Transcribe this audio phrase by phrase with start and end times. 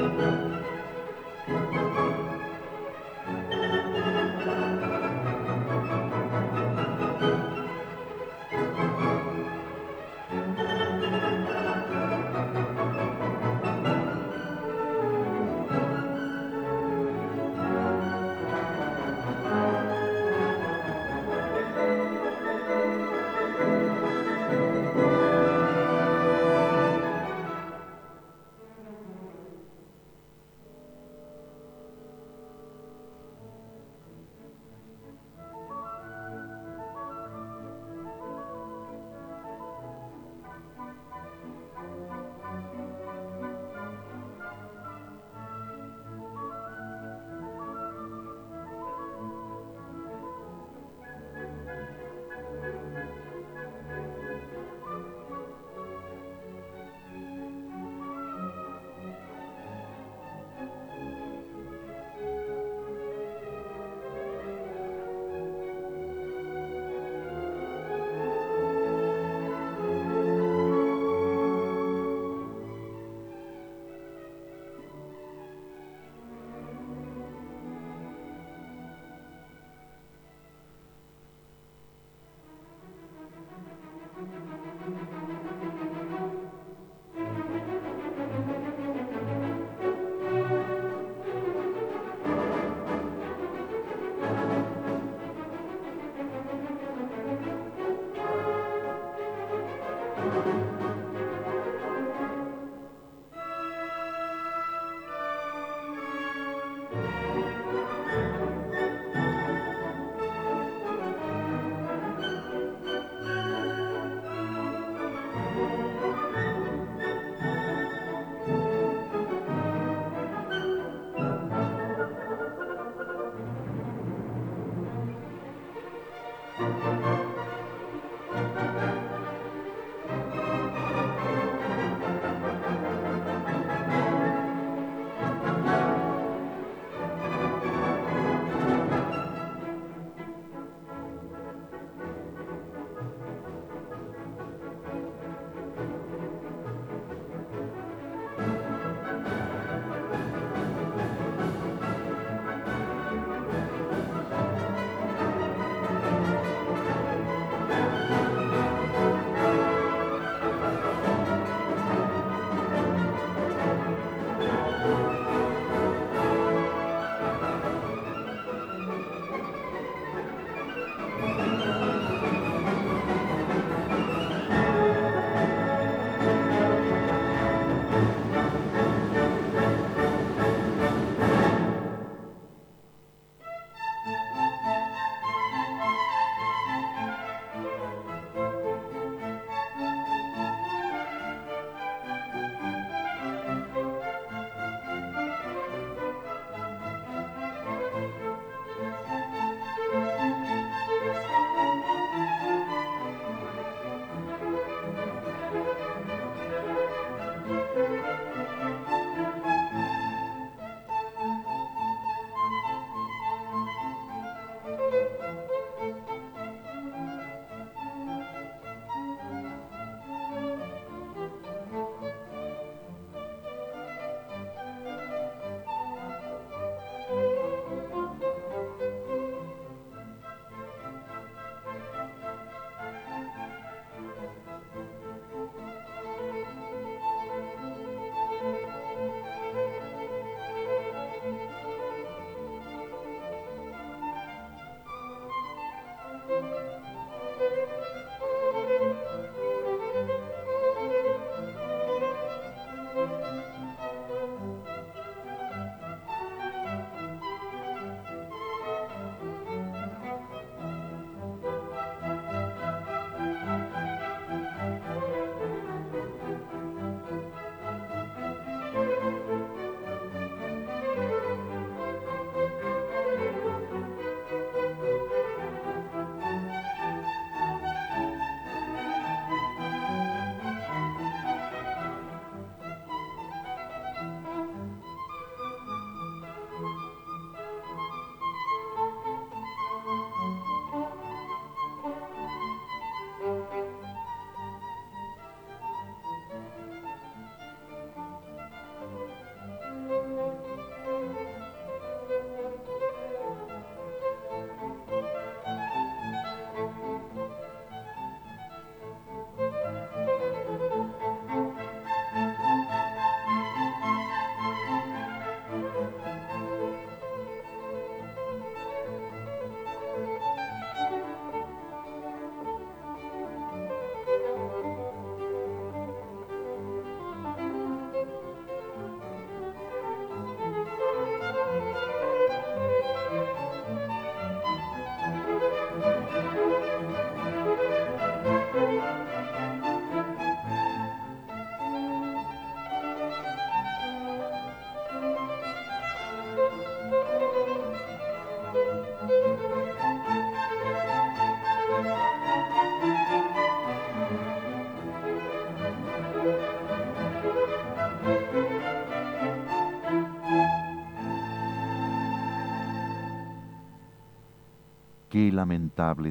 [0.00, 0.59] Música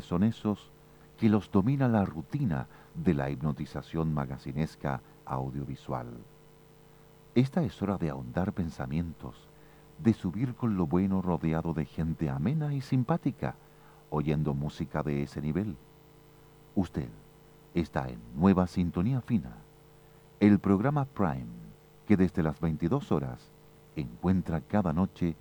[0.02, 0.72] son esos
[1.18, 6.08] que los domina la rutina de la hipnotización magacinesca audiovisual.
[7.36, 9.36] Esta es hora de ahondar pensamientos,
[10.00, 13.56] de subir con lo bueno rodeado de gente amena y simpática,
[14.10, 15.76] oyendo música de ese nivel.
[16.76, 17.10] Usted
[17.74, 19.58] está en Nueva Sintonía Fina,
[20.40, 21.60] el programa Prime
[22.08, 23.52] que desde las 22 horas
[23.96, 25.36] encuentra cada noche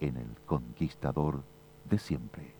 [0.00, 1.42] en el Conquistador
[1.90, 2.53] de siempre.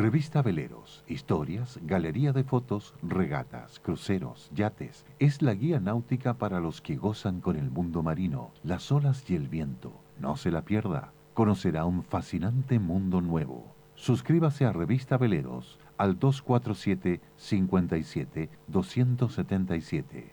[0.00, 5.04] Revista Veleros, historias, galería de fotos, regatas, cruceros, yates.
[5.18, 9.34] Es la guía náutica para los que gozan con el mundo marino, las olas y
[9.34, 9.92] el viento.
[10.18, 11.12] No se la pierda.
[11.34, 13.74] Conocerá un fascinante mundo nuevo.
[13.94, 20.32] Suscríbase a Revista Veleros al 247 57 277.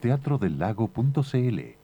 [0.00, 0.60] Teatro del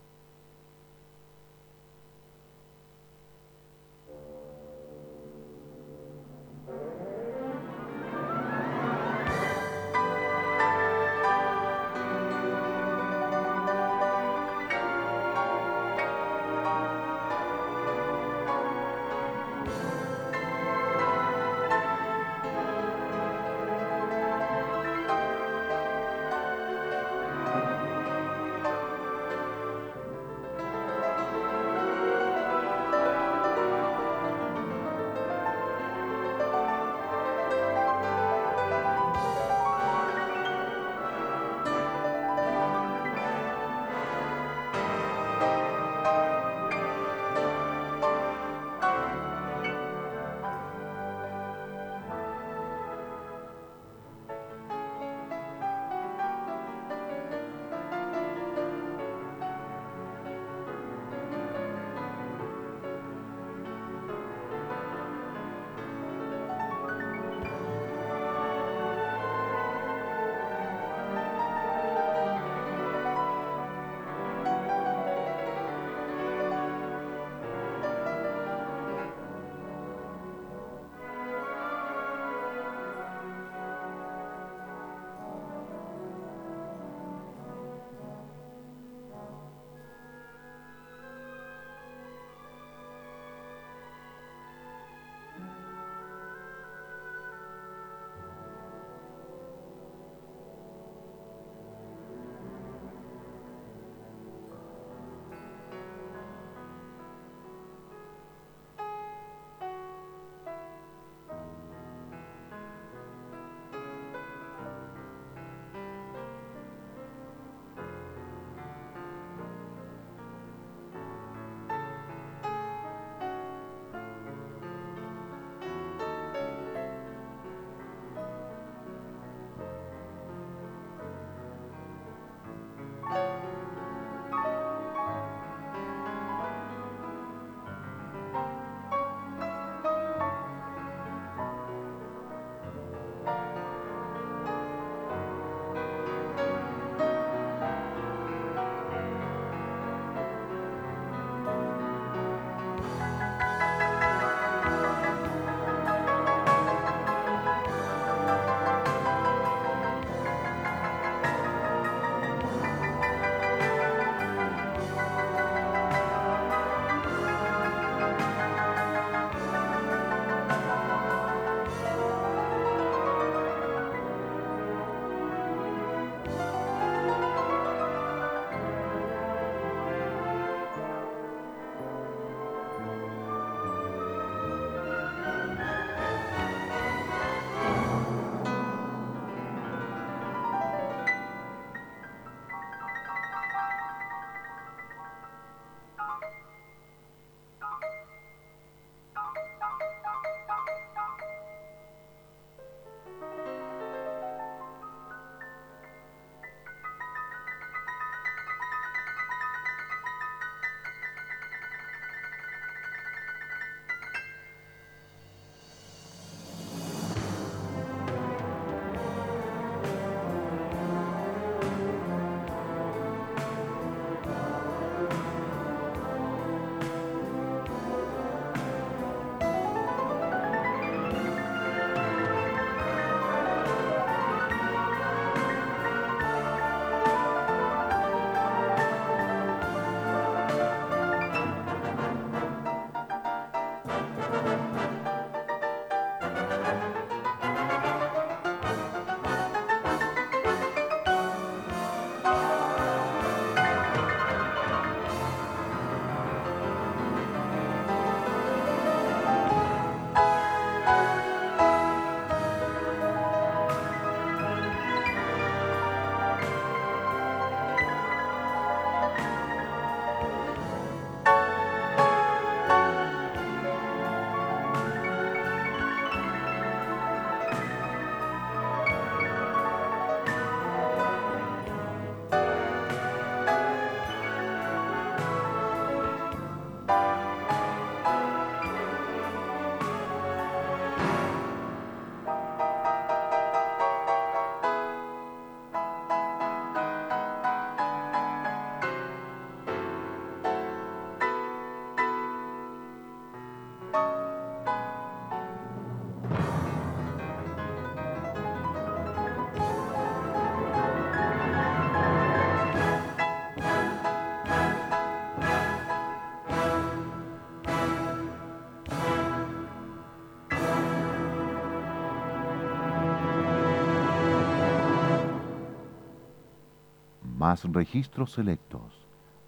[327.51, 328.93] Más registros selectos,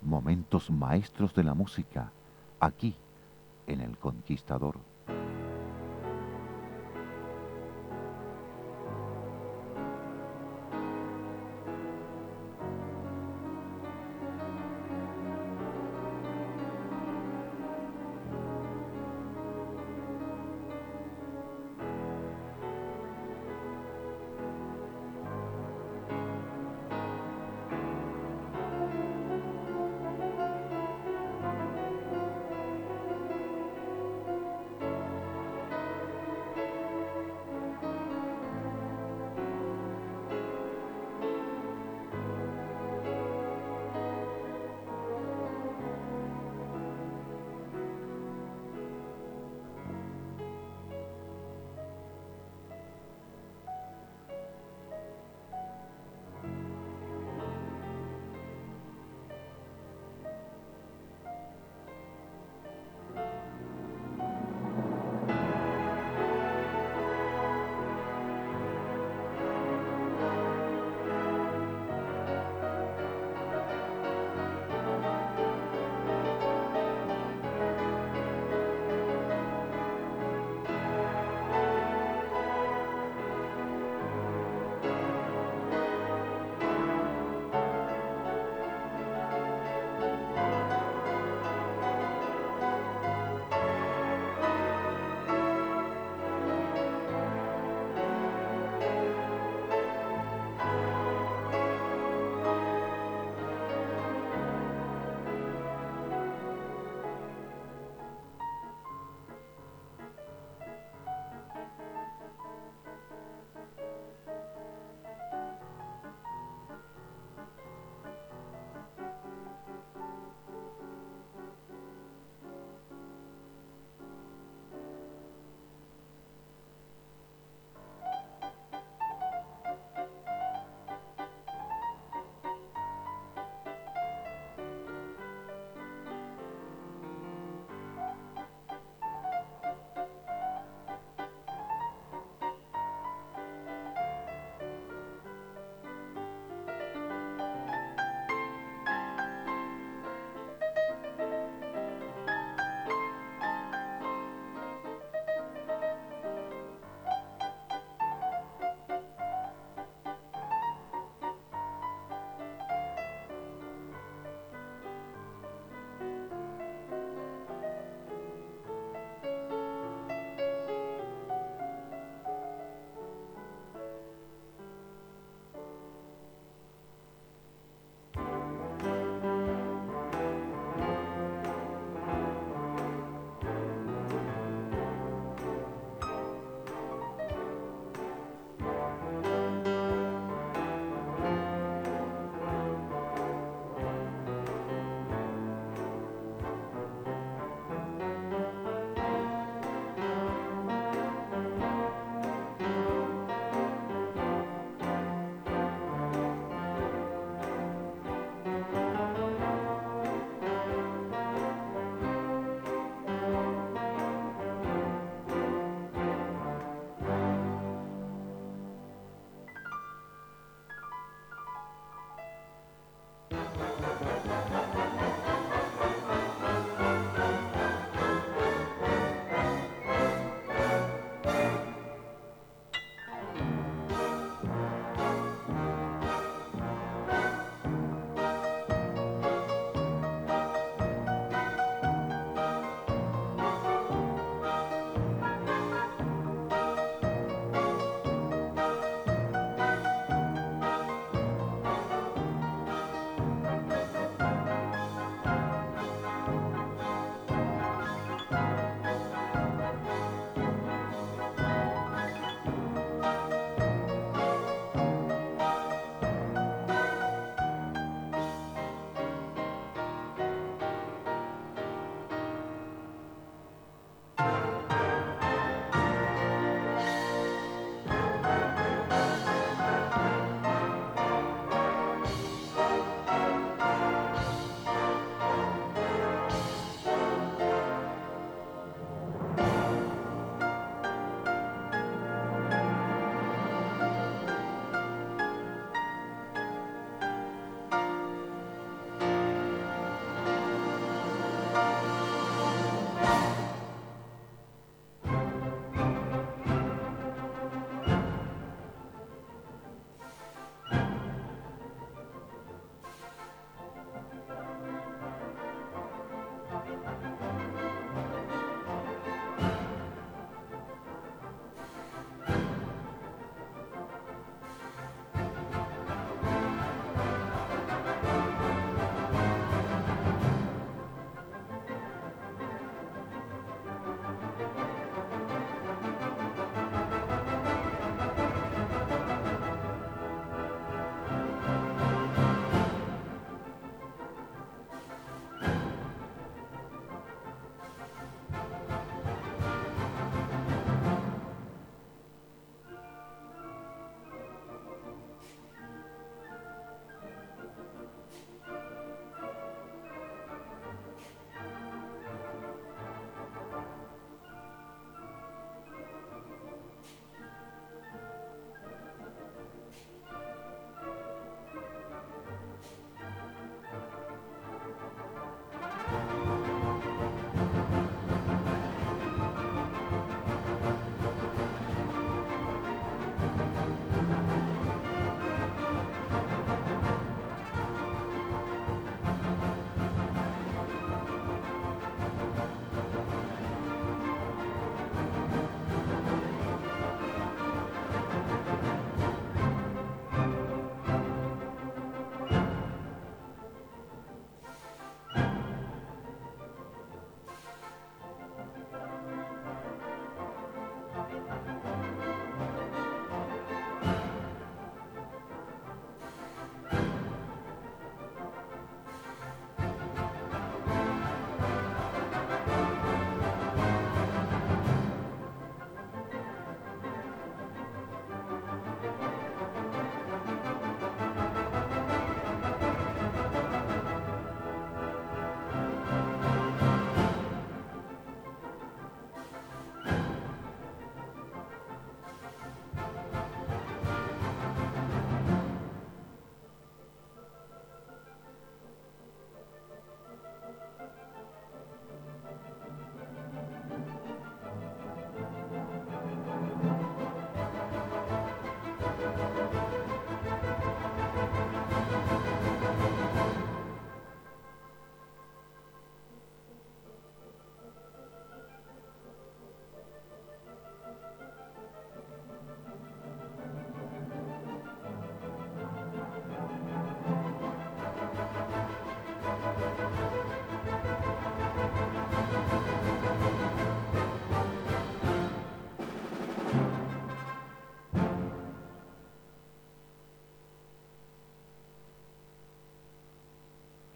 [0.01, 2.11] momentos maestros de la música,
[2.59, 2.97] aquí
[3.65, 4.75] en El Conquistador.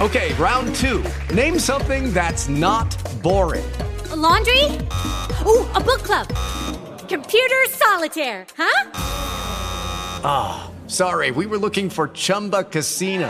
[0.01, 1.03] Okay, round two.
[1.33, 3.63] Name something that's not boring.
[4.15, 4.77] laundry?
[5.45, 6.27] Ooh, a book club.
[7.11, 8.91] Computer solitaire, huh?
[10.23, 13.29] Ah, oh, sorry, we were looking for Chumba Casino.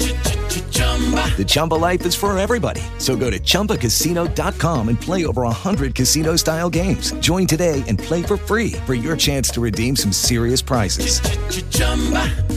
[1.35, 2.81] The Chumba life is for everybody.
[2.99, 7.13] So go to ChumbaCasino.com and play over 100 casino style games.
[7.13, 11.21] Join today and play for free for your chance to redeem some serious prizes.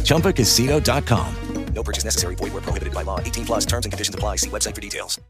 [0.04, 1.34] ChumbaCasino.com.
[1.74, 2.36] No purchase necessary.
[2.36, 3.18] Void where prohibited by law.
[3.20, 4.36] 18 plus terms and conditions apply.
[4.36, 5.20] See website for details.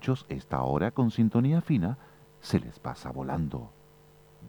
[0.00, 1.98] muchos esta hora con sintonía fina
[2.40, 3.70] se les pasa volando.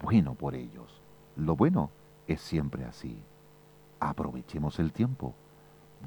[0.02, 1.02] bueno por ellos.
[1.36, 1.92] Lo bueno
[2.26, 3.22] es siempre así.
[4.00, 5.36] Aprovechemos el tiempo.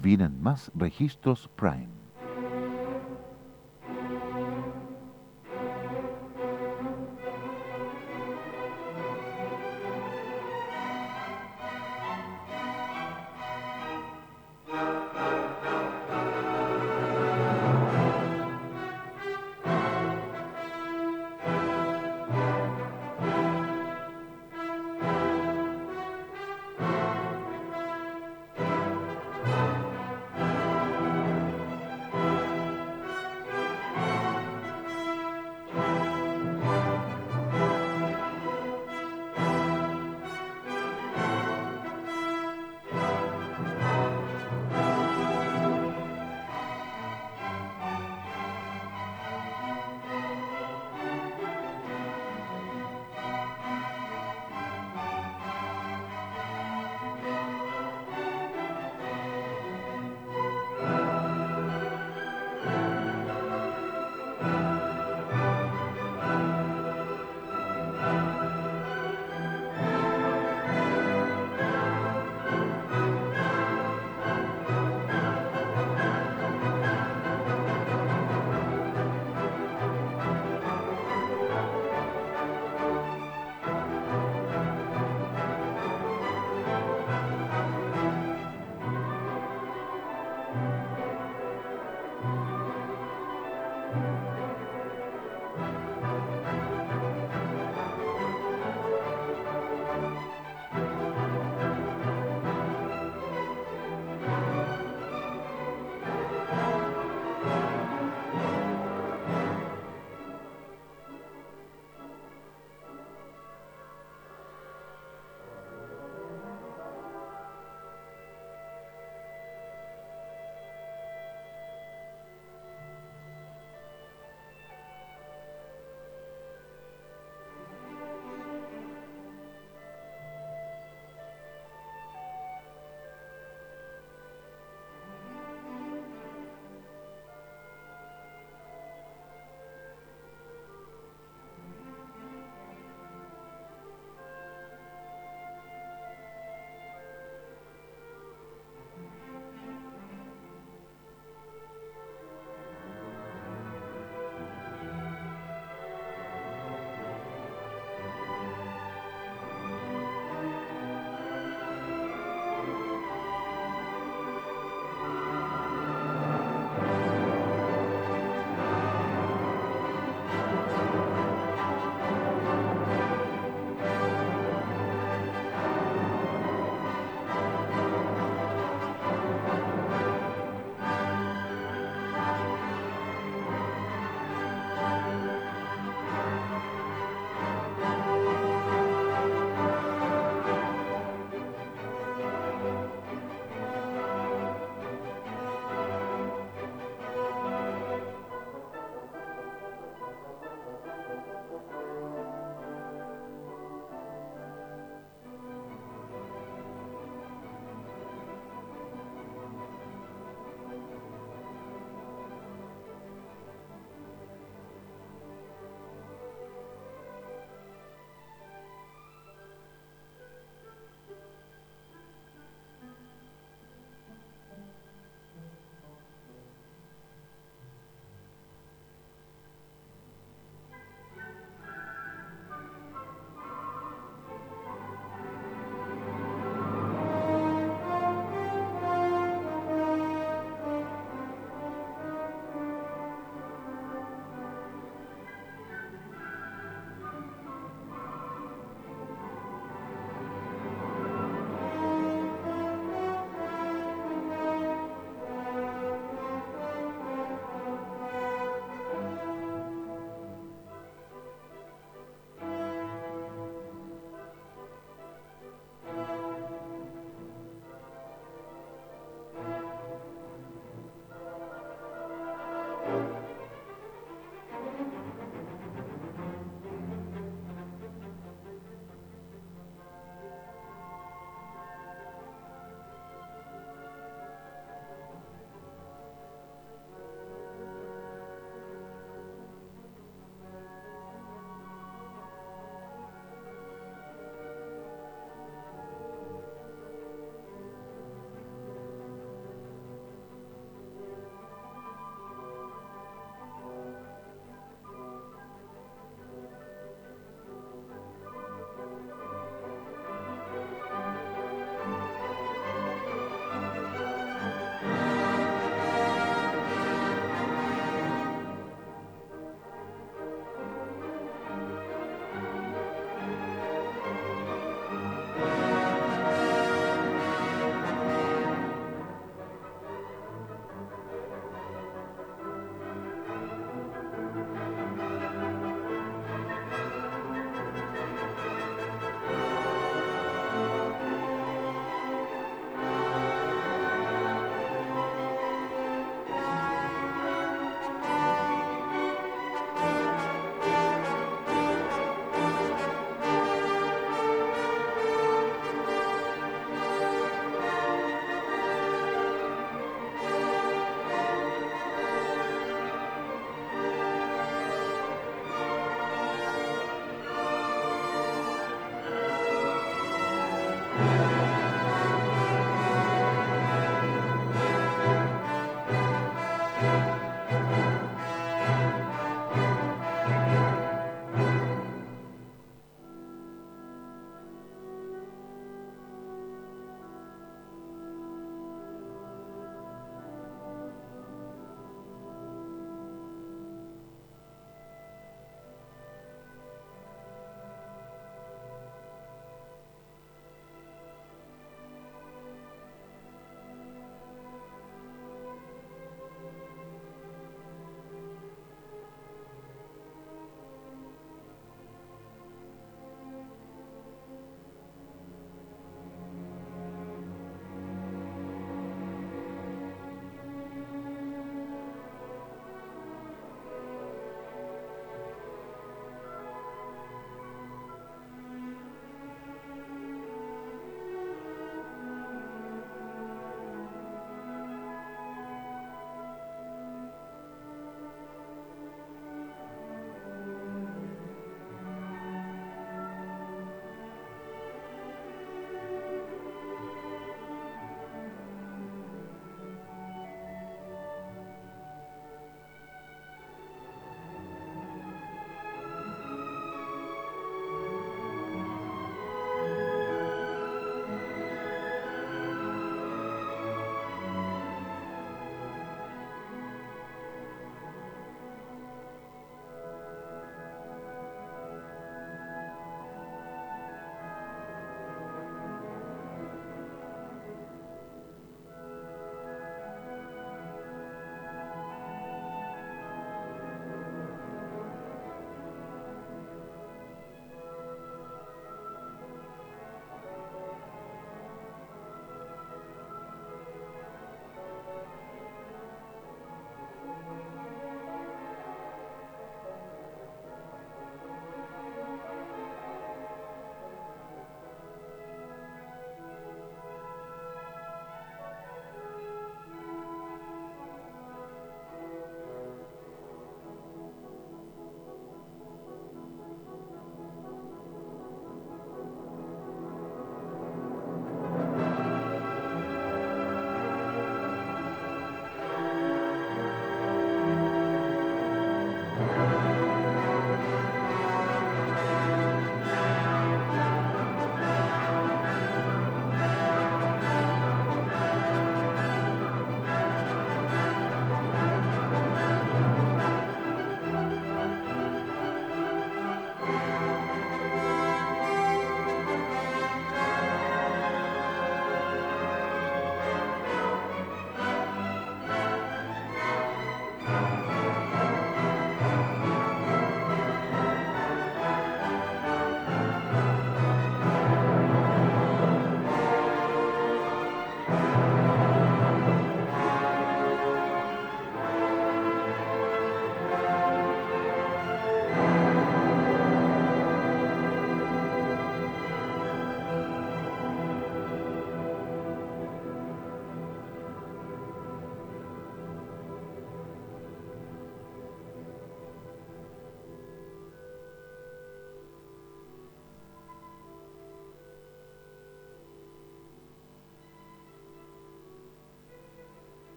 [0.00, 2.01] Vienen más registros Prime.